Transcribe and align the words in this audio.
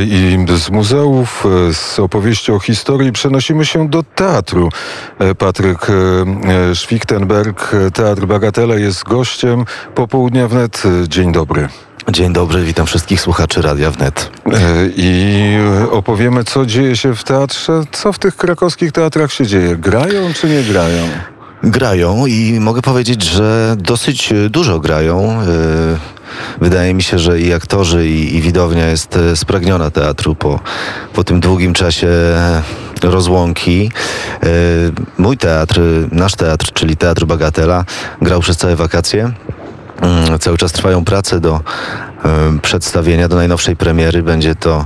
I 0.00 0.46
z 0.56 0.70
muzeów, 0.70 1.44
z 1.72 1.98
opowieści 1.98 2.52
o 2.52 2.58
historii 2.58 3.12
przenosimy 3.12 3.64
się 3.64 3.88
do 3.88 4.02
teatru. 4.02 4.68
Patryk 5.38 5.86
Schwichtenberg, 6.74 7.72
Teatr 7.94 8.26
Bagatela 8.26 8.74
jest 8.74 9.04
gościem 9.04 9.64
popołudnia 9.94 10.48
wnet. 10.48 10.82
Dzień 11.08 11.32
dobry. 11.32 11.68
Dzień 12.10 12.32
dobry, 12.32 12.64
witam 12.64 12.86
wszystkich 12.86 13.20
słuchaczy 13.20 13.62
Radia 13.62 13.90
Wnet. 13.90 14.30
I 14.96 15.58
opowiemy, 15.90 16.44
co 16.44 16.66
dzieje 16.66 16.96
się 16.96 17.14
w 17.14 17.24
teatrze. 17.24 17.82
Co 17.92 18.12
w 18.12 18.18
tych 18.18 18.36
krakowskich 18.36 18.92
teatrach 18.92 19.32
się 19.32 19.46
dzieje? 19.46 19.76
Grają 19.76 20.32
czy 20.34 20.48
nie 20.48 20.62
grają? 20.62 21.02
Grają 21.62 22.26
i 22.26 22.60
mogę 22.60 22.82
powiedzieć, 22.82 23.22
że 23.22 23.76
dosyć 23.78 24.32
dużo 24.50 24.80
grają. 24.80 25.38
Wydaje 26.60 26.94
mi 26.94 27.02
się, 27.02 27.18
że 27.18 27.40
i 27.40 27.52
aktorzy, 27.52 28.08
i, 28.08 28.36
i 28.36 28.40
widownia 28.40 28.86
jest 28.86 29.18
spragniona 29.34 29.90
teatru 29.90 30.34
po, 30.34 30.60
po 31.12 31.24
tym 31.24 31.40
długim 31.40 31.74
czasie 31.74 32.08
rozłąki. 33.02 33.90
Mój 35.18 35.36
teatr, 35.36 35.80
nasz 36.12 36.34
teatr, 36.34 36.72
czyli 36.72 36.96
Teatr 36.96 37.24
Bagatela, 37.24 37.84
grał 38.22 38.40
przez 38.40 38.56
całe 38.56 38.76
wakacje. 38.76 39.32
Mm, 40.00 40.38
cały 40.38 40.58
czas 40.58 40.72
trwają 40.72 41.04
prace 41.04 41.40
do 41.40 41.60
przedstawienia, 42.62 43.28
do 43.28 43.36
najnowszej 43.36 43.76
premiery. 43.76 44.22
Będzie 44.22 44.54
to 44.54 44.84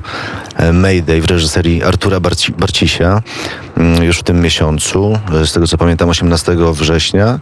Mayday 0.72 1.20
w 1.20 1.26
reżyserii 1.26 1.82
Artura 1.82 2.20
Barci 2.20 2.52
Barcisia 2.52 3.22
mm, 3.76 4.02
już 4.02 4.18
w 4.18 4.22
tym 4.22 4.40
miesiącu, 4.40 5.18
z 5.44 5.52
tego 5.52 5.66
co 5.66 5.78
pamiętam 5.78 6.08
18 6.08 6.56
września. 6.72 7.40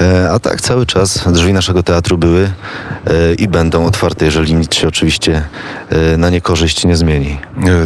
E, 0.00 0.30
a 0.30 0.38
tak 0.38 0.60
cały 0.60 0.86
czas 0.86 1.32
drzwi 1.32 1.52
naszego 1.52 1.82
teatru 1.82 2.18
były 2.18 2.42
e, 2.44 3.34
i 3.34 3.48
będą 3.48 3.86
otwarte, 3.86 4.24
jeżeli 4.24 4.54
nic 4.54 4.74
się 4.74 4.88
oczywiście 4.88 5.42
e, 5.90 6.16
na 6.16 6.30
niekorzyść 6.30 6.84
nie 6.84 6.96
zmieni. 6.96 7.38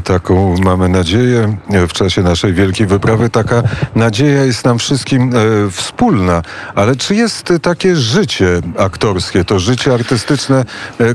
Taką 0.04 0.56
mamy 0.58 0.88
nadzieję 0.88 1.56
w 1.88 1.92
czasie 1.92 2.22
naszej 2.22 2.54
wielkiej 2.54 2.86
wyprawy. 2.86 3.30
Taka 3.30 3.62
nadzieja 3.94 4.44
jest 4.44 4.64
nam 4.64 4.78
wszystkim 4.78 5.32
wspólna. 5.70 6.42
Ale 6.74 6.96
czy 6.96 7.14
jest 7.14 7.52
takie 7.62 7.96
życie 7.96 8.60
aktorskie, 8.78 9.44
to 9.44 9.58
życie 9.58 9.94
artystyczne 9.94 10.64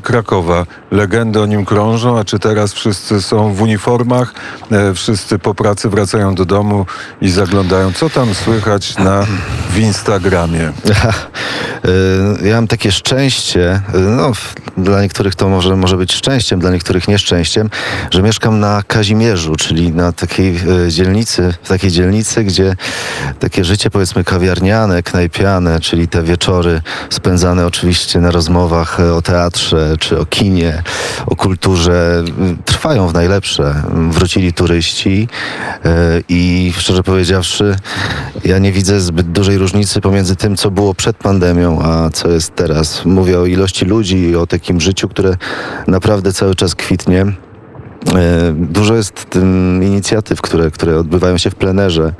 Krakowa? 0.03 0.65
Legendy 0.91 1.41
o 1.41 1.45
nim 1.45 1.65
krążą, 1.65 2.19
a 2.19 2.23
czy 2.23 2.39
teraz 2.39 2.73
wszyscy 2.73 3.21
są 3.21 3.34
są 3.35 3.53
w 3.53 3.61
uniformach, 3.61 4.33
e, 4.71 4.93
wszyscy 4.93 5.39
po 5.39 5.55
pracy 5.55 5.89
wracają 5.89 6.35
do 6.35 6.45
domu 6.45 6.85
i 7.21 7.29
zaglądają, 7.29 7.93
co 7.93 8.09
tam 8.09 8.35
słychać 8.35 8.97
na 8.97 9.25
w 9.69 9.77
Instagramie. 9.77 10.71
E, 12.41 12.47
ja 12.47 12.55
mam 12.55 12.67
takie 12.67 12.91
szczęście, 12.91 13.81
e, 13.93 13.99
no, 13.99 14.31
dla 14.77 15.01
niektórych 15.01 15.35
to 15.35 15.49
może, 15.49 15.75
może 15.75 15.97
być 15.97 16.13
szczęściem, 16.13 16.59
dla 16.59 16.69
niektórych 16.69 17.07
nieszczęściem, 17.07 17.69
że 18.11 18.21
mieszkam 18.21 18.59
na 18.59 18.83
Kazimierzu, 18.87 19.55
czyli 19.55 19.93
na 19.93 20.11
takiej 20.11 20.59
dzielnicy, 20.87 21.53
w 21.63 21.67
takiej 21.67 21.91
dzielnicy, 21.91 22.43
gdzie 22.43 22.75
takie 23.39 23.65
życie 23.65 23.89
powiedzmy 23.89 24.23
kawiarniane, 24.23 25.03
knajpiane, 25.03 25.79
czyli 25.79 26.07
te 26.07 26.23
wieczory 26.23 26.81
spędzane 27.09 27.65
oczywiście 27.65 28.19
na 28.19 28.31
rozmowach 28.31 28.99
o 28.99 29.21
teatrze 29.21 29.95
czy 29.99 30.19
o 30.19 30.25
kinie, 30.25 30.83
o 31.25 31.35
kulturze, 31.35 32.23
trwają 32.65 33.07
w 33.07 33.13
naj 33.13 33.24
najlepsze. 33.25 33.73
Wrócili 34.09 34.53
turyści 34.53 35.27
e, 35.85 36.21
i 36.29 36.73
szczerze 36.77 37.03
powiedziawszy, 37.03 37.75
ja 38.43 38.59
nie 38.59 38.71
widzę 38.71 38.99
zbyt 38.99 39.31
dużej 39.31 39.57
różnicy 39.57 40.01
pomiędzy 40.01 40.35
tym, 40.35 40.55
co 40.55 40.71
było 40.71 40.93
przed 40.93 41.17
pandemią, 41.17 41.81
a 41.81 42.09
co 42.09 42.29
jest 42.29 42.55
teraz. 42.55 43.05
Mówię 43.05 43.39
o 43.39 43.45
ilości 43.45 43.85
ludzi 43.85 44.17
i 44.17 44.35
o 44.35 44.47
takim 44.47 44.81
życiu, 44.81 45.09
które 45.09 45.37
naprawdę 45.87 46.33
cały 46.33 46.55
czas 46.55 46.75
kwitnie. 46.75 47.25
E, 48.13 48.53
dużo 48.57 48.95
jest 48.95 49.35
inicjatyw, 49.81 50.41
które, 50.41 50.71
które 50.71 50.99
odbywają 50.99 51.37
się 51.37 51.49
w 51.49 51.55
plenerze. 51.55 52.13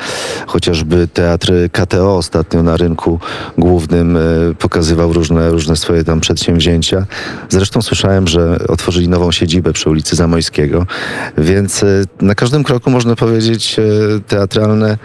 Chociażby 0.48 1.08
teatr 1.08 1.54
KTO 1.72 2.18
ostatnio 2.18 2.64
na 2.64 2.78
rynku 2.78 3.20
głównym 3.58 4.18
e, 4.18 4.22
pokazywał 4.60 5.14
różne, 5.14 5.50
różne 5.50 5.76
swoje 5.76 6.04
tam 6.04 6.20
przedsięwzięcia. 6.20 7.06
Zresztą 7.50 7.82
słyszałem, 7.82 8.28
że 8.28 8.58
otworzyli 8.68 9.10
nową 9.10 9.32
siedzibę 9.32 9.74
przy 9.74 9.90
ulicy 9.90 10.16
Zamojskiego, 10.16 10.86
więc 11.38 11.84
e, 11.84 11.88
na 12.22 12.36
każdym 12.36 12.64
kroku 12.64 12.90
można 12.90 13.16
powiedzieć 13.16 13.76
teatralne 14.28 14.98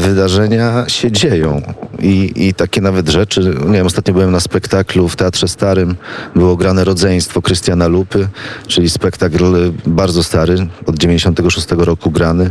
wydarzenia 0.00 0.84
się 0.88 1.12
dzieją. 1.12 1.62
I, 2.00 2.32
I 2.36 2.54
takie 2.54 2.80
nawet 2.80 3.08
rzeczy, 3.08 3.54
nie 3.66 3.72
wiem, 3.72 3.86
ostatnio 3.86 4.14
byłem 4.14 4.30
na 4.30 4.40
spektaklu 4.40 5.08
w 5.08 5.16
Teatrze 5.16 5.48
Starym, 5.48 5.96
było 6.34 6.56
grane 6.56 6.84
Rodzeństwo 6.84 7.42
Krystiana 7.42 7.88
Lupy, 7.88 8.28
czyli 8.66 8.90
spektakl 8.90 9.72
bardzo 9.86 10.22
stary, 10.22 10.66
od 10.86 10.98
96 10.98 11.66
roku 11.70 12.10
grany, 12.10 12.50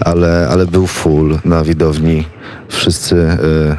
ale, 0.00 0.48
ale 0.50 0.66
był 0.66 0.86
full 0.86 1.38
na 1.44 1.64
widowni. 1.64 2.24
Wszyscy 2.68 3.16
y, 3.16 3.76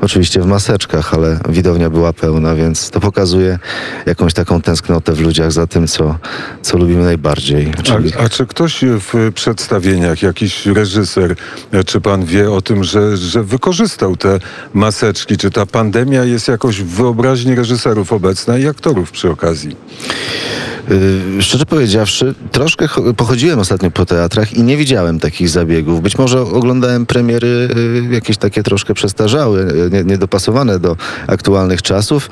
oczywiście 0.00 0.40
w 0.40 0.46
maseczkach, 0.46 1.14
ale 1.14 1.38
widownia 1.48 1.90
była 1.90 2.12
pełna, 2.12 2.54
więc 2.54 2.90
to 2.90 3.00
pokazuje 3.00 3.58
jakąś 4.06 4.34
taką 4.34 4.62
tęsknotę 4.62 5.12
w 5.12 5.20
ludziach 5.20 5.52
za 5.52 5.66
tym, 5.66 5.86
co, 5.86 6.18
co 6.62 6.78
lubimy 6.78 7.04
najbardziej. 7.04 7.72
Czyli... 7.82 8.12
A, 8.14 8.22
a, 8.22 8.28
czy 8.28 8.46
ktoś 8.46 8.84
w 8.84 9.32
przedstawieniach, 9.34 10.22
jakiś 10.22 10.66
reżyser, 10.66 11.34
czy 11.86 12.00
pan 12.00 12.24
wie 12.24 12.50
o 12.50 12.62
tym, 12.62 12.84
że, 12.84 13.16
że 13.16 13.42
wykorzystał 13.42 14.16
te 14.16 14.38
maseczki? 14.74 15.36
Czy 15.36 15.50
ta 15.50 15.66
pandemia 15.66 16.24
jest 16.24 16.48
jakoś 16.48 16.82
w 16.82 16.86
wyobraźni 16.86 17.54
reżyserów 17.54 18.12
obecna 18.12 18.58
i 18.58 18.66
aktorów 18.66 19.10
przy 19.10 19.30
okazji? 19.30 19.76
Yy, 20.88 21.42
szczerze 21.42 21.66
powiedziawszy, 21.66 22.34
troszkę 22.52 22.88
pochodziłem 23.16 23.58
ostatnio 23.58 23.90
po 23.90 24.06
teatrach 24.06 24.52
i 24.52 24.62
nie 24.62 24.76
widziałem 24.76 25.18
takich 25.18 25.48
zabiegów. 25.48 26.02
Być 26.02 26.18
może 26.18 26.40
oglądałem 26.40 27.06
premiery 27.06 27.68
yy, 28.08 28.14
jakieś 28.14 28.36
takie 28.36 28.62
troszkę 28.62 28.94
przestarzałe, 28.94 29.60
yy, 29.92 30.04
niedopasowane 30.04 30.78
do 30.78 30.96
aktualnych 31.26 31.82
czasów, 31.82 32.30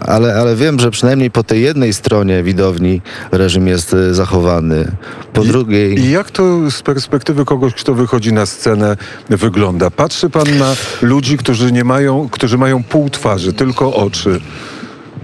ale, 0.00 0.34
ale 0.34 0.56
wiem, 0.56 0.80
że 0.80 0.90
przynajmniej 0.90 1.30
po 1.30 1.42
tej 1.42 1.62
jednej 1.62 1.94
stronie 1.94 2.42
widowni 2.42 3.00
reżim 3.32 3.68
jest 3.68 3.96
zachowany. 4.10 4.92
Po 5.32 5.42
I, 5.42 5.48
drugiej... 5.48 6.00
I 6.00 6.10
jak 6.10 6.30
to 6.30 6.70
z 6.70 6.82
perspektywy 6.82 7.44
kogoś, 7.44 7.74
kto 7.74 7.94
wychodzi 7.94 8.32
na 8.32 8.46
scenę 8.46 8.96
wygląda? 9.28 9.90
Patrzy 9.90 10.30
pan 10.30 10.58
na 10.58 10.74
ludzi, 11.02 11.36
którzy 11.36 11.72
nie 11.72 11.84
mają, 11.84 12.28
którzy 12.28 12.58
mają 12.58 12.84
pół 12.84 13.10
twarzy, 13.10 13.52
tylko 13.52 13.94
oczy. 13.94 14.40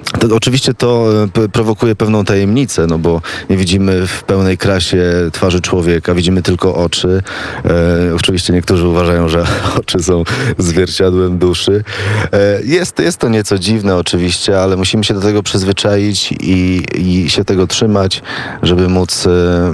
To, 0.04 0.36
oczywiście 0.36 0.74
to 0.74 1.08
e, 1.44 1.48
prowokuje 1.48 1.96
pewną 1.96 2.24
tajemnicę, 2.24 2.86
no 2.86 2.98
bo 2.98 3.20
nie 3.50 3.56
widzimy 3.56 4.06
w 4.06 4.22
pełnej 4.22 4.58
krasie 4.58 5.04
twarzy 5.32 5.60
człowieka, 5.60 6.14
widzimy 6.14 6.42
tylko 6.42 6.74
oczy. 6.74 7.22
E, 7.64 8.14
oczywiście 8.14 8.52
niektórzy 8.52 8.88
uważają, 8.88 9.28
że 9.28 9.46
oczy 9.80 10.02
są 10.02 10.24
zwierciadłem 10.58 11.38
duszy. 11.38 11.84
E, 12.32 12.62
jest, 12.64 12.98
jest 12.98 13.18
to 13.18 13.28
nieco 13.28 13.58
dziwne 13.58 13.96
oczywiście, 13.96 14.60
ale 14.60 14.76
musimy 14.76 15.04
się 15.04 15.14
do 15.14 15.20
tego 15.20 15.42
przyzwyczaić 15.42 16.32
i, 16.40 16.82
i 16.94 17.30
się 17.30 17.44
tego 17.44 17.66
trzymać, 17.66 18.22
żeby 18.62 18.88
móc 18.88 19.26
e, 19.26 19.30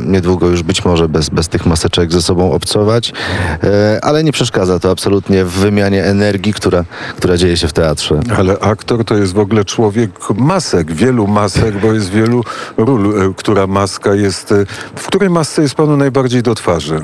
niedługo 0.06 0.46
już 0.46 0.62
być 0.62 0.84
może 0.84 1.08
bez, 1.08 1.28
bez 1.28 1.48
tych 1.48 1.66
maseczek 1.66 2.12
ze 2.12 2.22
sobą 2.22 2.52
obcować, 2.52 3.12
e, 3.64 3.98
ale 4.02 4.24
nie 4.24 4.32
przeszkadza 4.32 4.78
to 4.78 4.90
absolutnie 4.90 5.44
w 5.44 5.50
wymianie 5.50 6.04
energii, 6.04 6.52
która, 6.52 6.84
która 7.16 7.36
dzieje 7.36 7.56
się 7.56 7.68
w 7.68 7.72
teatrze. 7.72 8.20
Ale 8.36 8.58
aktor 8.58 9.04
to 9.04 9.16
jest 9.16 9.32
w 9.32 9.38
ogóle 9.38 9.64
człowiek 9.64 10.19
masek, 10.36 10.92
wielu 10.92 11.26
masek, 11.26 11.80
bo 11.80 11.92
jest 11.92 12.10
wielu 12.10 12.44
ról, 12.76 13.22
e, 13.22 13.34
która 13.36 13.66
maska 13.66 14.14
jest. 14.14 14.52
E, 14.52 14.66
w 14.96 15.06
której 15.06 15.30
masce 15.30 15.62
jest 15.62 15.74
panu 15.74 15.96
najbardziej 15.96 16.42
do 16.42 16.54
twarzy? 16.54 17.02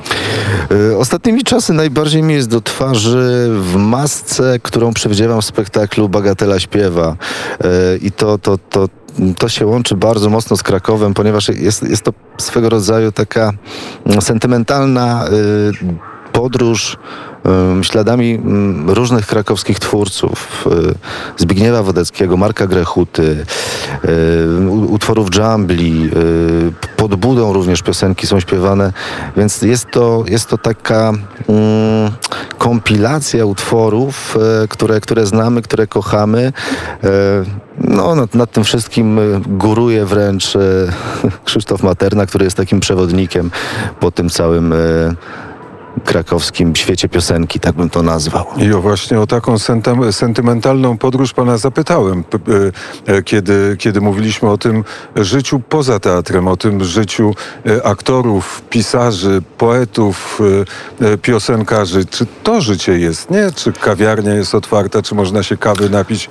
E, 0.93 0.97
ostatnimi 0.97 1.45
czasy 1.45 1.73
najbardziej 1.73 2.23
mi 2.23 2.35
jest 2.35 2.49
do 2.49 2.61
twarzy 2.61 3.51
w 3.61 3.77
masce, 3.77 4.59
którą 4.63 4.93
przewidziałam 4.93 5.41
w 5.41 5.45
spektaklu 5.45 6.09
Bagatela 6.09 6.61
śpiewa. 6.61 7.17
I 8.03 8.13
to, 8.13 8.39
to, 8.39 8.59
to, 8.59 8.89
to 9.39 9.49
się 9.49 9.67
łączy 9.67 9.95
bardzo 9.95 10.31
mocno 10.31 10.57
z 10.57 10.63
Krakowem, 10.63 11.15
ponieważ 11.15 11.49
jest, 11.49 11.83
jest 11.83 12.03
to 12.03 12.13
swego 12.39 12.69
rodzaju 12.69 13.13
taka 13.13 13.53
mm, 14.07 14.23
sentymentalna 14.23 15.25
podróż 16.37 16.97
śladami 17.83 18.41
różnych 18.87 19.27
krakowskich 19.27 19.79
twórców. 19.79 20.67
Y, 20.67 20.95
Zbigniewa 21.37 21.83
Wodeckiego, 21.83 22.37
Marka 22.37 22.67
Grechuty, 22.67 23.47
y, 24.05 24.71
utworów 24.71 25.29
Jambli, 25.39 26.11
y, 26.17 26.97
pod 26.97 27.15
budą 27.15 27.53
również 27.53 27.83
piosenki 27.83 28.27
są 28.27 28.41
śpiewane, 28.41 28.93
więc 29.37 29.63
jest 29.63 29.87
to, 29.91 30.25
jest 30.29 30.49
to 30.49 30.59
taka 30.59 31.13
mm, 31.49 32.11
kompilacja 32.59 33.45
utworów, 33.45 34.39
które, 34.69 35.01
które 35.01 35.27
znamy, 35.27 35.63
które 35.63 35.87
kochamy. 35.87 36.53
No, 37.79 38.15
nad, 38.15 38.35
nad, 38.35 38.51
tym 38.51 38.65
wszystkim 38.65 39.21
góruje 39.47 40.05
wręcz 40.05 40.53
Krzysztof 41.45 41.83
Materna, 41.83 42.27
który 42.27 42.45
jest 42.45 42.57
takim 42.57 42.81
przewodnikiem 42.81 43.51
po 44.01 44.11
tym 44.11 44.31
całym 44.31 44.75
krakowskim 46.05 46.77
świecie 46.77 47.09
piosenki, 47.09 47.61
tak 47.61 47.75
bym 47.75 47.91
to 47.91 48.03
nazwał. 48.03 48.47
I 48.57 48.69
właśnie 48.71 49.21
o 49.21 49.27
taką 49.27 49.57
sentymentalną 50.11 50.99
podróż 50.99 51.33
pana 51.33 51.59
zapytałem, 51.59 52.25
p- 52.25 52.39
e, 53.07 53.23
kiedy, 53.23 53.77
kiedy 53.79 54.01
mówiliśmy 54.01 54.51
o 54.51 54.59
tym 54.59 54.85
życiu 55.17 55.61
poza 55.69 55.99
teatrem, 56.01 56.49
o 56.49 56.57
tym 56.57 56.85
życiu 56.85 57.35
e, 57.67 57.87
aktorów, 57.87 58.63
pisarzy, 58.71 59.43
poetów, 59.59 60.41
e, 61.01 61.19
piosenkarzy. 61.19 62.05
Czy 62.05 62.27
to 62.43 62.61
życie 62.61 62.99
jest, 62.99 63.31
nie? 63.31 63.53
Czy 63.57 63.73
kawiarnia 63.73 64.35
jest 64.35 64.55
otwarta, 64.55 65.03
czy 65.03 65.15
można 65.15 65.43
się 65.43 65.57
kawy 65.57 65.91
napić 65.91 66.29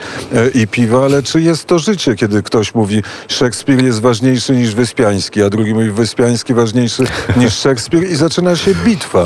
i 0.53 0.67
piwa, 0.67 1.03
ale 1.05 1.23
czy 1.23 1.41
jest 1.41 1.65
to 1.65 1.79
życie, 1.79 2.15
kiedy 2.15 2.43
ktoś 2.43 2.75
mówi 2.75 3.03
Szekspir 3.27 3.83
jest 3.83 4.01
ważniejszy 4.01 4.55
niż 4.55 4.75
Wyspiański, 4.75 5.43
a 5.43 5.49
drugi 5.49 5.73
mówi 5.73 5.91
Wyspiański 5.91 6.53
ważniejszy 6.53 7.03
niż 7.37 7.53
Szekspir 7.53 8.09
i 8.11 8.15
zaczyna 8.15 8.55
się 8.55 8.75
bitwa. 8.75 9.25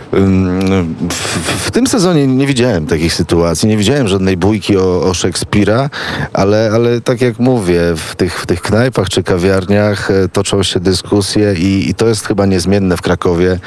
W, 0.11 1.65
w- 1.65 1.71
tym 1.71 1.87
sezonie 1.87 2.27
nie 2.27 2.47
widziałem 2.47 2.87
takich 2.87 3.13
sytuacji, 3.13 3.69
nie 3.69 3.77
widziałem 3.77 4.07
żadnej 4.07 4.37
bójki 4.37 4.77
o, 4.77 5.01
o 5.03 5.13
Szekspira, 5.13 5.89
ale, 6.33 6.71
ale 6.73 7.01
tak 7.01 7.21
jak 7.21 7.39
mówię, 7.39 7.81
w 7.95 8.15
tych, 8.15 8.39
w 8.41 8.45
tych 8.45 8.61
knajpach 8.61 9.09
czy 9.09 9.23
kawiarniach 9.23 10.11
e, 10.11 10.27
toczą 10.29 10.63
się 10.63 10.79
dyskusje 10.79 11.53
i, 11.53 11.89
i 11.89 11.93
to 11.95 12.07
jest 12.07 12.27
chyba 12.27 12.45
niezmienne 12.45 12.97
w 12.97 13.01
Krakowie, 13.01 13.59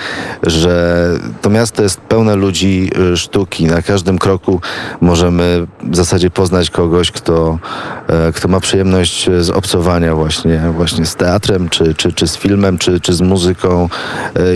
że 0.42 1.06
to 1.42 1.50
miasto 1.50 1.82
jest 1.82 2.00
pełne 2.00 2.36
ludzi 2.36 2.90
e, 3.12 3.16
sztuki. 3.16 3.64
Na 3.64 3.82
każdym 3.82 4.18
kroku 4.18 4.60
możemy 5.00 5.66
w 5.82 5.96
zasadzie 5.96 6.30
poznać 6.30 6.70
kogoś, 6.70 7.10
kto, 7.10 7.58
e, 8.08 8.32
kto 8.32 8.48
ma 8.48 8.60
przyjemność 8.60 9.30
z 9.40 9.50
obcowania 9.50 10.14
właśnie, 10.14 10.60
właśnie 10.76 11.06
z 11.06 11.16
teatrem, 11.16 11.68
czy, 11.68 11.94
czy, 11.94 12.12
czy 12.12 12.28
z 12.28 12.36
filmem, 12.36 12.78
czy, 12.78 13.00
czy 13.00 13.12
z 13.12 13.20
muzyką 13.20 13.88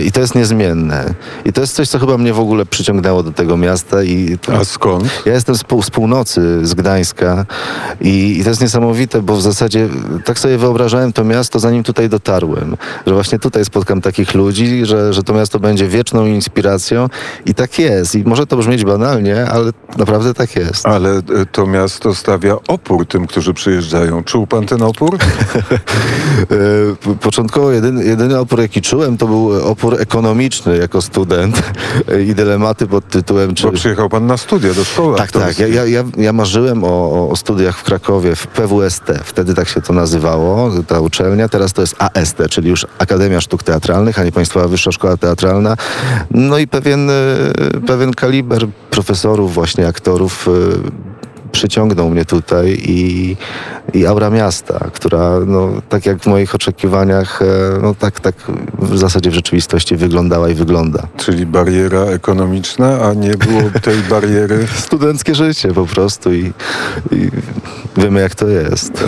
i 0.05 0.11
to 0.11 0.19
jest 0.21 0.35
niezmienne. 0.35 1.13
I 1.45 1.53
to 1.53 1.61
jest 1.61 1.78
coś, 1.79 1.89
co 1.89 1.99
chyba 1.99 2.17
mnie 2.17 2.33
w 2.33 2.39
ogóle 2.39 2.65
przyciągnęło 2.65 3.23
do 3.23 3.31
tego 3.31 3.57
miasta 3.57 4.03
i 4.03 4.37
A 4.59 4.65
skąd? 4.65 5.23
ja 5.25 5.33
jestem 5.33 5.55
z, 5.55 5.63
pół, 5.63 5.83
z 5.83 5.89
północy, 5.89 6.65
z 6.67 6.73
Gdańska 6.73 7.45
i, 8.01 8.37
i 8.39 8.43
to 8.43 8.49
jest 8.49 8.61
niesamowite, 8.61 9.21
bo 9.21 9.35
w 9.35 9.41
zasadzie 9.41 9.89
tak 10.25 10.39
sobie 10.39 10.57
wyobrażałem 10.57 11.13
to 11.13 11.23
miasto, 11.23 11.59
zanim 11.59 11.83
tutaj 11.83 12.09
dotarłem, 12.09 12.77
że 13.07 13.13
właśnie 13.13 13.39
tutaj 13.39 13.65
spotkam 13.65 14.01
takich 14.01 14.33
ludzi, 14.35 14.85
że, 14.85 15.13
że 15.13 15.23
to 15.23 15.33
miasto 15.33 15.59
będzie 15.59 15.87
wieczną 15.87 16.25
inspiracją 16.25 17.07
i 17.45 17.53
tak 17.53 17.79
jest. 17.79 18.15
I 18.15 18.23
może 18.23 18.47
to 18.47 18.57
brzmieć 18.57 18.85
banalnie, 18.85 19.45
ale 19.45 19.71
naprawdę 19.97 20.33
tak 20.33 20.55
jest. 20.55 20.85
Ale 20.85 21.09
e, 21.17 21.21
to 21.51 21.67
miasto 21.67 22.15
stawia 22.15 22.55
opór 22.67 23.05
tym, 23.05 23.27
którzy 23.27 23.53
przyjeżdżają. 23.53 24.23
Czuł 24.23 24.47
pan 24.47 24.65
ten 24.65 24.81
opór? 24.81 25.17
E, 27.11 27.15
Początkowo 27.15 27.71
jedyny, 27.71 28.05
jedyny 28.05 28.39
opór, 28.39 28.59
jaki 28.61 28.81
czułem, 28.81 29.17
to 29.17 29.27
był 29.27 29.69
opór 29.71 30.01
ekonomiczny 30.01 30.77
jako 30.77 31.01
student 31.01 31.68
i 32.27 32.35
dylematy 32.35 32.87
pod 32.87 33.07
tytułem, 33.07 33.55
czy... 33.55 33.63
Bo 33.63 33.71
przyjechał 33.71 34.09
pan 34.09 34.27
na 34.27 34.37
studia 34.37 34.73
do 34.73 34.83
szkoły 34.83 35.17
Tak, 35.17 35.31
tak. 35.31 35.59
Ja, 35.59 35.85
ja, 35.85 36.03
ja 36.17 36.33
marzyłem 36.33 36.83
o, 36.83 37.29
o 37.29 37.35
studiach 37.35 37.77
w 37.77 37.83
Krakowie, 37.83 38.35
w 38.35 38.47
PWST. 38.47 39.03
Wtedy 39.23 39.53
tak 39.53 39.67
się 39.67 39.81
to 39.81 39.93
nazywało, 39.93 40.71
ta 40.87 40.99
uczelnia. 40.99 41.49
Teraz 41.49 41.73
to 41.73 41.81
jest 41.81 41.95
AST, 41.99 42.37
czyli 42.49 42.69
już 42.69 42.87
Akademia 42.97 43.41
Sztuk 43.41 43.63
Teatralnych, 43.63 44.19
a 44.19 44.23
nie 44.23 44.31
Państwowa 44.31 44.67
Wyższa 44.67 44.91
Szkoła 44.91 45.17
Teatralna. 45.17 45.75
No 46.31 46.57
i 46.57 46.67
pewien, 46.67 47.09
e, 47.09 47.13
pewien 47.87 48.13
kaliber 48.13 48.67
profesorów, 48.89 49.53
właśnie 49.53 49.87
aktorów 49.87 50.47
e, 50.47 51.18
przyciągnął 51.59 52.09
mnie 52.09 52.25
tutaj 52.25 52.79
i, 52.81 53.35
i 53.93 54.05
aura 54.05 54.29
miasta, 54.29 54.79
która 54.93 55.39
no, 55.47 55.69
tak 55.89 56.05
jak 56.05 56.19
w 56.19 56.27
moich 56.27 56.55
oczekiwaniach, 56.55 57.41
e, 57.41 57.45
no 57.81 57.95
tak, 57.95 58.19
tak 58.19 58.35
w 58.79 58.97
zasadzie 58.97 59.31
w 59.31 59.33
rzeczywistości 59.33 59.95
wyglądała 59.95 60.49
i 60.49 60.53
wygląda. 60.53 61.07
Czyli 61.17 61.45
bariera 61.45 62.01
ekonomiczna, 62.01 62.99
a 63.01 63.13
nie 63.13 63.31
było 63.31 63.61
tej 63.81 63.97
bariery. 63.97 64.67
studenckie 64.87 65.35
życie 65.35 65.73
po 65.73 65.85
prostu 65.85 66.33
i, 66.33 66.53
i 67.11 67.29
wiemy 67.97 68.21
jak 68.21 68.35
to 68.35 68.47
jest. 68.47 69.03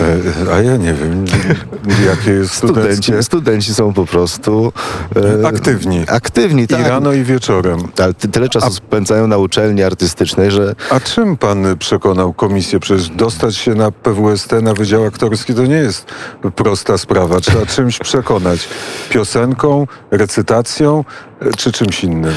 e, 0.48 0.54
A 0.54 0.60
ja 0.60 0.76
nie 0.76 0.94
wiem, 0.94 1.24
jakie 2.06 2.30
jest 2.30 2.54
Studenci, 2.62 3.12
studenci 3.20 3.74
są 3.74 3.92
po 3.92 4.06
prostu 4.06 4.72
e, 5.42 5.46
Aktywni. 5.46 6.04
Aktywni, 6.08 6.62
I 6.62 6.66
tak. 6.68 6.86
rano 6.86 7.12
i 7.12 7.24
wieczorem. 7.24 7.78
Ale 7.98 8.14
ty, 8.14 8.28
tyle 8.28 8.48
czasu 8.48 8.72
spędzają 8.72 9.26
na 9.26 9.36
uczelni 9.36 9.82
artystycznej, 9.82 10.50
że 10.50 10.74
A 10.90 11.00
czym 11.00 11.36
pan 11.36 11.76
przekonał 11.78 12.32
komisję? 12.42 12.80
Przecież 12.80 13.08
dostać 13.08 13.56
się 13.56 13.74
na 13.74 13.90
PWST, 13.90 14.52
na 14.62 14.74
Wydział 14.74 15.04
Aktorski 15.04 15.54
to 15.54 15.66
nie 15.66 15.74
jest 15.74 16.06
prosta 16.56 16.98
sprawa. 16.98 17.40
Trzeba 17.40 17.66
czymś 17.66 17.98
przekonać. 17.98 18.68
Piosenką, 19.10 19.86
recytacją 20.10 21.04
czy 21.56 21.72
czymś 21.72 22.04
innym. 22.04 22.32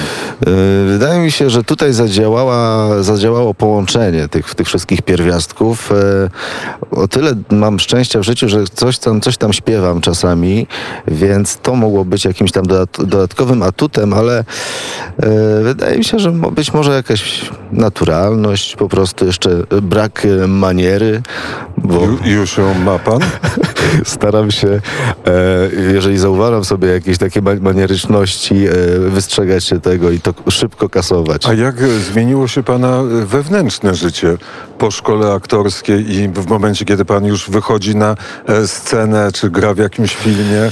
e, 0.48 0.86
wydaje 0.88 1.19
mi 1.19 1.31
się, 1.31 1.50
że 1.50 1.63
tutaj 1.63 1.94
zadziałała, 1.94 2.90
zadziałało 3.04 3.54
połączenie 3.54 4.28
tych, 4.28 4.56
tych 4.56 4.68
wszystkich 4.68 5.02
pierwiastków. 5.02 5.92
E, 5.92 5.96
o 6.92 7.07
tyle 7.07 7.31
mam 7.52 7.80
szczęścia 7.80 8.19
w 8.19 8.24
życiu, 8.24 8.50
że 8.50 8.63
coś 8.74 9.00
tam, 9.00 9.22
coś 9.22 9.38
tam 9.38 9.54
śpiewam 9.54 10.02
czasami, 10.02 10.68
więc 11.07 11.57
to 11.57 11.75
mogło 11.75 12.06
być 12.06 12.25
jakimś 12.25 12.52
tam 12.52 12.63
dodat- 12.66 13.06
dodatkowym 13.06 13.63
atutem, 13.63 14.13
ale 14.13 14.40
e, 14.40 14.44
wydaje 15.63 15.98
mi 15.98 16.04
się, 16.04 16.19
że 16.19 16.31
być 16.31 16.74
może 16.74 16.92
jakaś 16.96 17.42
naturalność, 17.72 18.75
po 18.75 18.90
prostu 18.90 19.25
jeszcze 19.25 19.50
brak 19.81 20.28
maniery, 20.48 21.22
bo 21.78 21.96
Ju, 22.06 22.18
już 22.25 22.58
ją 22.58 22.74
ma 22.74 23.00
pan? 23.00 23.19
staram 24.16 24.52
się, 24.52 24.68
e, 24.68 24.82
jeżeli 25.94 26.18
zauważam 26.18 26.66
sobie 26.66 26.88
jakieś 26.88 27.18
takie 27.18 27.42
ma- 27.42 27.56
manieryczności, 27.56 28.56
e, 28.68 28.72
wystrzegać 29.10 29.64
się 29.64 29.82
tego 29.82 30.12
i 30.12 30.20
to 30.20 30.34
szybko 30.50 30.90
kasować. 30.90 31.46
A 31.46 31.54
jak 31.54 31.76
zmieniło 31.80 32.48
się 32.48 32.64
pana 32.64 33.04
wewnętrzne 33.26 33.96
życie 33.96 34.38
po 34.77 34.92
szkole 34.92 35.33
aktorskiej 35.33 36.12
i 36.12 36.30
w 36.30 36.48
momencie, 36.48 36.86
kiedy 36.86 37.06
pan 37.06 37.25
już 37.25 37.50
wychodzi 37.50 37.95
na 37.95 38.16
e, 38.48 38.68
scenę, 38.68 39.31
czy 39.33 39.50
gra 39.50 39.74
w 39.74 39.77
jakimś 39.77 40.16
filmie? 40.16 40.72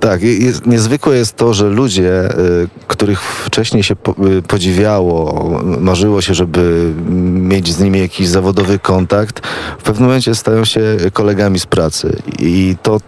Tak, 0.00 0.22
jest, 0.22 0.66
niezwykłe 0.66 1.16
jest 1.16 1.36
to, 1.36 1.54
że 1.54 1.68
ludzie, 1.68 2.38
y, 2.38 2.68
których 2.86 3.22
wcześniej 3.22 3.82
się 3.82 3.94
y, 4.38 4.42
podziwiało, 4.42 5.50
marzyło 5.80 6.20
się, 6.20 6.34
żeby 6.34 6.92
mieć 7.34 7.72
z 7.72 7.80
nimi 7.80 8.00
jakiś 8.00 8.28
zawodowy 8.28 8.78
kontakt, 8.78 9.46
w 9.78 9.82
pewnym 9.82 10.08
momencie 10.08 10.34
stają 10.34 10.64
się 10.64 10.80
kolegami 11.12 11.60
z 11.60 11.66
pracy. 11.66 12.22
I 12.38 12.76
to 12.82 13.00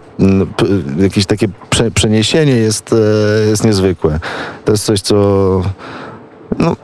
jakieś 0.98 1.26
takie 1.26 1.48
prze, 1.70 1.90
przeniesienie 1.90 2.56
jest, 2.56 2.92
e, 2.92 3.48
jest 3.48 3.64
niezwykłe. 3.64 4.20
To 4.64 4.72
jest 4.72 4.84
coś, 4.84 5.00
co 5.00 5.16
no, 6.58 6.76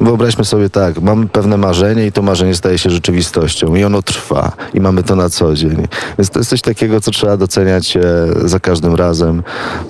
Wyobraźmy 0.00 0.44
sobie 0.44 0.70
tak, 0.70 1.00
mamy 1.00 1.28
pewne 1.28 1.56
marzenie 1.56 2.06
i 2.06 2.12
to 2.12 2.22
marzenie 2.22 2.54
staje 2.54 2.78
się 2.78 2.90
rzeczywistością 2.90 3.74
i 3.74 3.84
ono 3.84 4.02
trwa 4.02 4.52
i 4.74 4.80
mamy 4.80 5.02
to 5.02 5.16
na 5.16 5.30
co 5.30 5.54
dzień. 5.54 5.86
Więc 6.18 6.30
to 6.30 6.40
jest 6.40 6.50
coś 6.50 6.60
takiego, 6.60 7.00
co 7.00 7.10
trzeba 7.10 7.36
doceniać 7.36 7.96
e, 7.96 8.00
za 8.44 8.60
każdym 8.60 8.94
razem. 8.94 9.42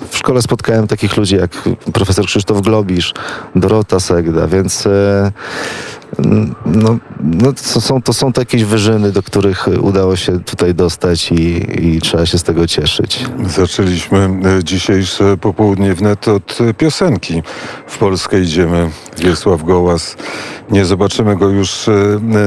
W 0.09 0.17
szkole 0.17 0.41
spotkałem 0.41 0.87
takich 0.87 1.17
ludzi 1.17 1.35
jak 1.35 1.51
profesor 1.93 2.25
Krzysztof 2.25 2.61
Globisz, 2.61 3.13
Dorota 3.55 3.99
Segda, 3.99 4.47
więc 4.47 4.87
e, 4.87 5.31
no, 6.65 6.97
no, 7.19 7.53
to, 7.73 7.81
są, 7.81 8.01
to 8.01 8.13
są 8.13 8.33
takie 8.33 8.65
wyżyny, 8.65 9.11
do 9.11 9.23
których 9.23 9.67
udało 9.81 10.15
się 10.15 10.39
tutaj 10.39 10.75
dostać 10.75 11.31
i, 11.31 11.65
i 11.87 12.01
trzeba 12.01 12.25
się 12.25 12.37
z 12.37 12.43
tego 12.43 12.67
cieszyć. 12.67 13.25
Zaczęliśmy 13.47 14.29
e, 14.59 14.63
dzisiejsze 14.63 15.37
popołudnie 15.37 15.93
wnet 15.93 16.27
od 16.27 16.57
e, 16.61 16.73
piosenki. 16.73 17.43
W 17.87 17.97
Polskę 17.97 18.41
idziemy. 18.41 18.89
Wiesław 19.17 19.63
Gołas. 19.63 20.15
Nie 20.69 20.85
zobaczymy 20.85 21.35
go 21.35 21.49
już 21.49 21.89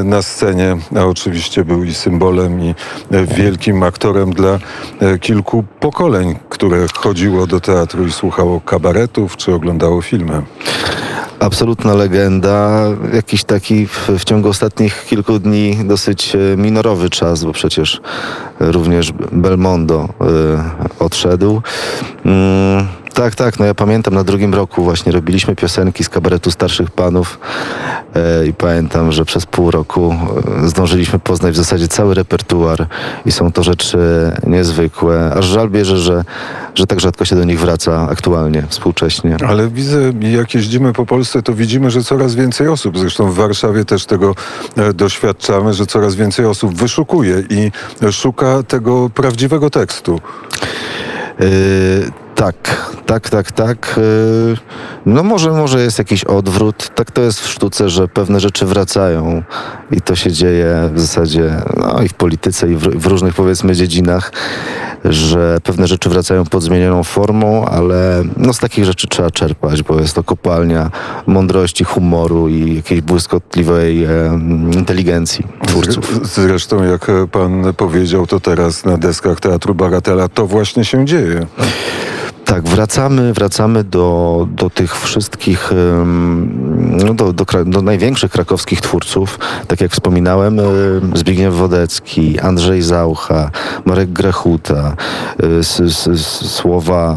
na 0.04 0.22
scenie, 0.22 0.76
a 0.96 1.04
oczywiście 1.04 1.64
był 1.64 1.84
i 1.84 1.94
symbolem, 1.94 2.60
i 2.60 2.74
wielkim 3.36 3.82
aktorem 3.82 4.32
dla 4.32 4.58
kilku 5.20 5.64
pokoleń, 5.80 6.34
które 6.48 6.86
chodziło 6.94 7.46
do 7.46 7.60
teatru 7.60 8.06
i 8.06 8.12
słuchało 8.12 8.60
kabaretów, 8.60 9.36
czy 9.36 9.54
oglądało 9.54 10.02
filmy. 10.02 10.42
Absolutna 11.44 11.94
legenda, 11.94 12.84
jakiś 13.12 13.44
taki 13.44 13.86
w, 13.86 14.08
w 14.18 14.24
ciągu 14.24 14.48
ostatnich 14.48 15.06
kilku 15.06 15.38
dni 15.38 15.76
dosyć 15.84 16.36
e, 16.36 16.56
minorowy 16.56 17.10
czas, 17.10 17.44
bo 17.44 17.52
przecież 17.52 18.00
również 18.60 19.12
Belmondo 19.32 20.08
e, 20.20 20.24
odszedł. 20.98 21.62
Mm, 22.24 22.86
tak, 23.14 23.34
tak, 23.34 23.58
no 23.58 23.64
ja 23.64 23.74
pamiętam 23.74 24.14
na 24.14 24.24
drugim 24.24 24.54
roku 24.54 24.84
właśnie 24.84 25.12
robiliśmy 25.12 25.56
piosenki 25.56 26.04
z 26.04 26.08
kabaretu 26.08 26.50
starszych 26.50 26.90
panów 26.90 27.38
e, 28.14 28.46
i 28.46 28.54
pamiętam, 28.54 29.12
że 29.12 29.24
przez 29.24 29.46
pół 29.46 29.70
roku 29.70 30.14
e, 30.64 30.68
zdążyliśmy 30.68 31.18
poznać 31.18 31.54
w 31.54 31.56
zasadzie 31.56 31.88
cały 31.88 32.14
repertuar 32.14 32.86
i 33.26 33.32
są 33.32 33.52
to 33.52 33.62
rzeczy 33.62 33.98
niezwykłe. 34.46 35.32
Aż 35.34 35.44
żal 35.44 35.70
bierze, 35.70 35.98
że, 35.98 36.24
że 36.74 36.86
tak 36.86 37.00
rzadko 37.00 37.24
się 37.24 37.36
do 37.36 37.44
nich 37.44 37.60
wraca 37.60 38.08
aktualnie, 38.10 38.62
współcześnie. 38.68 39.36
Ale 39.48 39.68
widzę, 39.68 40.12
jak 40.20 40.54
jeździmy 40.54 40.92
po 40.92 41.06
Polsce, 41.06 41.42
to 41.42 41.54
widzimy, 41.54 41.90
że 41.90 42.02
coraz 42.02 42.34
więcej 42.34 42.68
osób, 42.68 42.98
zresztą 42.98 43.30
w 43.30 43.34
Warszawie 43.34 43.84
też 43.84 44.06
tego 44.06 44.34
e, 44.76 44.92
doświadczamy, 44.92 45.74
że 45.74 45.86
coraz 45.86 46.14
więcej 46.14 46.46
osób 46.46 46.74
wyszukuje 46.74 47.42
i 47.50 47.72
szuka 48.12 48.62
tego 48.62 49.10
prawdziwego 49.10 49.70
tekstu. 49.70 50.20
Yy, 51.40 52.23
Tak, 52.44 52.92
tak, 53.06 53.30
tak, 53.30 53.52
tak. 53.52 53.94
Yy, 53.96 54.56
No 55.06 55.22
może, 55.22 55.50
może 55.50 55.82
jest 55.82 55.98
jakiś 55.98 56.24
odwrót. 56.24 56.90
Tak 56.94 57.10
to 57.10 57.22
jest 57.22 57.40
w 57.40 57.48
sztuce, 57.48 57.88
że 57.88 58.08
pewne 58.08 58.40
rzeczy 58.40 58.66
wracają 58.66 59.42
i 59.90 60.00
to 60.00 60.16
się 60.16 60.32
dzieje 60.32 60.90
w 60.94 61.00
zasadzie 61.00 61.56
no 61.76 62.02
i 62.02 62.08
w 62.08 62.14
polityce 62.14 62.70
i 62.70 62.76
w, 62.76 62.80
w 62.80 63.06
różnych 63.06 63.34
powiedzmy 63.34 63.74
dziedzinach, 63.74 64.32
że 65.04 65.58
pewne 65.62 65.86
rzeczy 65.86 66.08
wracają 66.08 66.44
pod 66.44 66.62
zmienioną 66.62 67.04
formą, 67.04 67.64
ale 67.64 68.22
no 68.36 68.52
z 68.52 68.58
takich 68.58 68.84
rzeczy 68.84 69.08
trzeba 69.08 69.30
czerpać, 69.30 69.82
bo 69.82 70.00
jest 70.00 70.14
to 70.14 70.22
kopalnia 70.22 70.90
mądrości, 71.26 71.84
humoru 71.84 72.48
i 72.48 72.76
jakiejś 72.76 73.00
błyskotliwej 73.00 74.04
em, 74.04 74.72
inteligencji 74.72 75.46
twórców. 75.66 76.20
Zresztą, 76.34 76.82
jak 76.82 77.06
pan 77.32 77.74
powiedział, 77.74 78.26
to 78.26 78.40
teraz 78.40 78.84
na 78.84 78.98
deskach 78.98 79.40
Teatru 79.40 79.74
Bagatela 79.74 80.28
to 80.28 80.46
właśnie 80.46 80.84
się 80.84 81.04
dzieje. 81.04 81.46
Tak, 82.44 82.68
wracamy, 82.68 83.32
wracamy 83.32 83.84
do, 83.84 84.48
do 84.50 84.70
tych 84.70 84.98
wszystkich, 84.98 85.72
no 86.56 86.63
do, 87.14 87.32
do, 87.32 87.44
kra- 87.44 87.64
do 87.68 87.82
największych 87.82 88.32
krakowskich 88.32 88.80
twórców. 88.80 89.38
Tak 89.68 89.80
jak 89.80 89.92
wspominałem, 89.92 90.60
em, 90.60 90.66
Zbigniew 91.14 91.54
Wodecki, 91.54 92.40
Andrzej 92.40 92.82
Zaucha, 92.82 93.50
Marek 93.84 94.12
Grechuta, 94.12 94.96
y, 95.42 95.64
słowa 96.48 97.16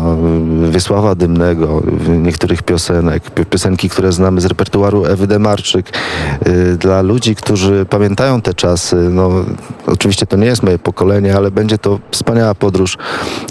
y, 0.68 0.72
Wiesława 0.72 1.16
Dymnego, 1.16 1.82
y, 2.08 2.18
niektórych 2.18 2.64
piosenek, 2.64 3.32
pi- 3.32 3.46
piosenki, 3.46 3.90
które 3.90 4.12
znamy 4.12 4.42
z 4.42 4.46
repertuaru 4.46 5.06
Ewy 5.06 5.28
Demarczyk. 5.28 5.90
Y, 6.48 6.78
Dla 6.78 7.02
ludzi, 7.02 7.36
którzy 7.36 7.86
pamiętają 7.90 8.42
te 8.42 8.54
czasy, 8.54 8.96
no 8.96 9.30
oczywiście 9.88 10.26
to 10.26 10.38
nie 10.38 10.46
jest 10.46 10.64
moje 10.64 10.80
pokolenie, 10.80 11.36
ale 11.36 11.52
będzie 11.52 11.78
to 11.78 12.00
wspaniała 12.12 12.56
podróż 12.56 12.98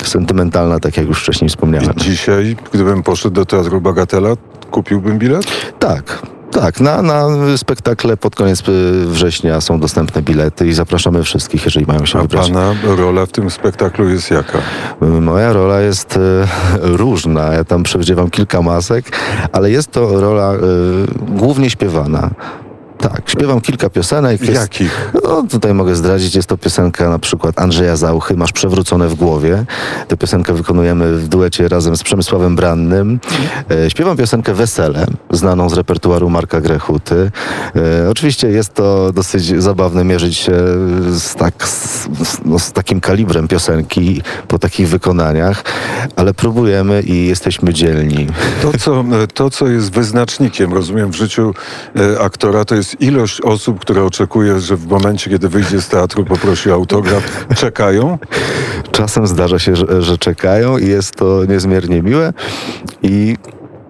sentymentalna, 0.05 0.81
tak 0.81 0.97
jak 0.97 1.07
już 1.09 1.23
wcześniej 1.23 1.49
wspomniałem. 1.51 1.91
I 1.97 2.01
dzisiaj, 2.01 2.57
gdybym 2.73 3.03
poszedł 3.03 3.35
do 3.35 3.45
Teatru 3.47 3.81
Bagatela, 3.81 4.29
kupiłbym 4.71 5.19
bilet? 5.19 5.47
Tak. 5.79 6.23
Tak, 6.51 6.81
na, 6.81 7.03
na 7.03 7.27
spektakle 7.57 8.17
pod 8.17 8.35
koniec 8.35 8.61
y, 8.69 9.07
września 9.07 9.61
są 9.61 9.81
dostępne 9.81 10.23
bilety 10.23 10.67
i 10.67 10.73
zapraszamy 10.73 11.23
wszystkich, 11.23 11.65
jeżeli 11.65 11.87
mają 11.87 12.07
się 12.07 12.19
A 12.19 12.23
wybrać. 12.23 12.47
pana 12.51 12.75
rola 12.97 13.27
w 13.27 13.33
tym 13.33 13.51
spektaklu 13.51 14.09
jest 14.09 14.31
jaka? 14.31 14.59
Moja 15.01 15.53
rola 15.53 15.81
jest 15.81 16.17
y, 16.17 16.21
różna. 16.83 17.53
Ja 17.53 17.65
tam 17.65 17.83
przewdziewam 17.83 18.31
kilka 18.31 18.63
masek, 18.63 19.05
ale 19.53 19.71
jest 19.71 19.91
to 19.91 20.21
rola 20.21 20.55
y, 20.55 20.59
głównie 21.29 21.71
śpiewana. 21.71 22.31
Tak, 23.13 23.31
śpiewam 23.31 23.61
kilka 23.61 23.91
piosenek. 23.91 24.41
Jest, 24.41 24.53
Jakich? 24.53 25.13
No, 25.25 25.43
tutaj 25.51 25.75
mogę 25.75 25.97
zdradzić, 25.97 26.35
jest 26.35 26.49
to 26.49 26.59
piosenka 26.59 27.09
na 27.09 27.19
przykład 27.19 27.61
Andrzeja 27.61 27.97
Zauchy, 27.97 28.37
Masz 28.37 28.53
przewrócone 28.53 29.09
w 29.09 29.15
głowie. 29.15 29.65
Tę 30.09 30.17
piosenkę 30.17 30.55
wykonujemy 30.55 31.13
w 31.17 31.29
duecie 31.29 31.69
razem 31.69 31.97
z 31.97 32.03
Przemysławem 32.03 32.57
Brannym. 32.57 33.21
E, 33.71 33.91
śpiewam 33.91 34.17
piosenkę 34.17 34.55
Wesele, 34.55 35.07
znaną 35.31 35.71
z 35.71 35.73
repertuaru 35.73 36.31
Marka 36.31 36.61
Grechuty. 36.61 37.31
E, 37.77 38.11
oczywiście 38.11 38.49
jest 38.49 38.75
to 38.75 39.13
dosyć 39.13 39.63
zabawne 39.63 40.05
mierzyć 40.05 40.37
się 40.37 40.53
z, 41.11 41.35
tak, 41.35 41.69
z, 41.69 42.09
no, 42.45 42.59
z 42.59 42.73
takim 42.73 43.01
kalibrem 43.01 43.49
piosenki 43.49 44.23
po 44.49 44.59
takich 44.59 44.89
wykonaniach, 44.89 45.65
ale 46.17 46.35
próbujemy 46.35 47.03
i 47.03 47.27
jesteśmy 47.27 47.75
dzielni. 47.75 48.27
To 48.63 48.79
co, 48.79 49.05
to, 49.35 49.51
co 49.51 49.69
jest 49.69 49.93
wyznacznikiem, 49.93 50.73
rozumiem, 50.73 51.11
w 51.11 51.17
życiu 51.17 51.55
e, 51.97 52.21
aktora, 52.21 52.65
to 52.65 52.75
jest 52.75 52.96
ilość 53.01 53.41
osób, 53.41 53.81
które 53.81 54.05
oczekuje, 54.05 54.61
że 54.61 54.77
w 54.77 54.87
momencie, 54.87 55.31
kiedy 55.31 55.49
wyjdzie 55.49 55.81
z 55.81 55.89
teatru, 55.89 56.25
poprosi 56.25 56.71
o 56.71 56.75
autograf, 56.75 57.47
czekają. 57.57 58.19
Czasem 58.93 59.27
zdarza 59.27 59.59
się, 59.59 59.77
że, 59.77 60.03
że 60.03 60.19
czekają 60.19 60.79
i 60.79 60.87
jest 60.87 61.17
to 61.17 61.45
niezmiernie 61.45 62.03
miłe 62.03 62.33
i 63.03 63.37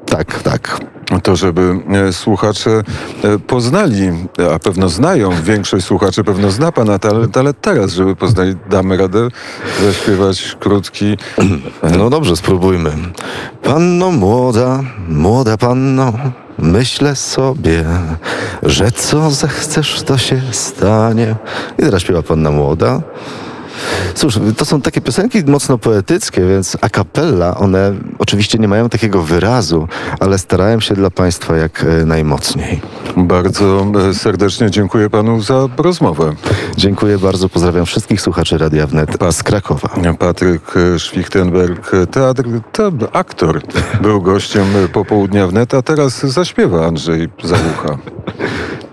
tak, 0.06 0.42
tak. 0.42 0.80
To, 1.22 1.36
żeby 1.36 1.80
e, 1.88 2.12
słuchacze 2.12 2.82
e, 3.24 3.38
poznali, 3.38 4.10
a 4.54 4.58
pewno 4.58 4.88
znają, 4.88 5.30
większość 5.42 5.86
słuchaczy 5.86 6.24
pewno 6.24 6.50
zna 6.50 6.72
pana 6.72 6.98
talent, 6.98 7.36
ale 7.36 7.54
teraz, 7.54 7.92
żeby 7.92 8.16
poznali, 8.16 8.54
damy 8.70 8.96
radę 8.96 9.28
zaśpiewać 9.82 10.56
krótki. 10.60 11.16
No 11.96 12.10
dobrze, 12.10 12.36
spróbujmy. 12.36 12.90
Panno 13.62 14.10
młoda, 14.10 14.80
młoda 15.08 15.56
panno, 15.56 16.12
myślę 16.58 17.16
sobie, 17.16 17.84
że 18.62 18.90
co 18.90 19.30
zechcesz, 19.30 20.02
to 20.02 20.18
się 20.18 20.40
stanie. 20.52 21.36
I 21.78 21.82
teraz 21.82 22.02
śpiewa 22.02 22.22
panna 22.22 22.50
młoda. 22.50 23.02
Cóż, 24.14 24.38
to 24.56 24.64
są 24.64 24.80
takie 24.80 25.00
piosenki 25.00 25.44
mocno 25.44 25.78
poetyckie, 25.78 26.46
więc 26.46 26.76
a 26.80 26.88
cappella, 26.88 27.56
one 27.58 27.92
oczywiście 28.18 28.58
nie 28.58 28.68
mają 28.68 28.88
takiego 28.88 29.22
wyrazu, 29.22 29.88
ale 30.20 30.38
starałem 30.38 30.80
się 30.80 30.94
dla 30.94 31.10
Państwa 31.10 31.56
jak 31.56 31.84
e, 31.84 32.06
najmocniej. 32.06 32.80
Bardzo 33.16 33.86
e, 34.10 34.14
serdecznie 34.14 34.70
dziękuję 34.70 35.10
panu 35.10 35.40
za 35.40 35.68
rozmowę. 35.76 36.34
Dziękuję 36.76 37.18
bardzo, 37.18 37.48
pozdrawiam 37.48 37.86
wszystkich 37.86 38.20
słuchaczy 38.20 38.58
Radia 38.58 38.86
Wnet 38.86 39.10
z 39.30 39.42
Krakowa. 39.42 39.88
Patryk 40.18 40.62
e, 40.76 40.98
Schwichtenberg, 40.98 41.90
teatr, 42.10 42.44
te, 42.72 42.90
aktor, 43.12 43.62
był 44.00 44.22
gościem 44.22 44.66
popołudnia 44.92 45.46
wnet, 45.46 45.74
a 45.74 45.82
teraz 45.82 46.20
zaśpiewa 46.26 46.86
Andrzej 46.86 47.28
Załucha. 47.44 47.98